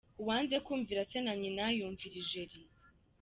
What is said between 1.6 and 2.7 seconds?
yumvira ijeri.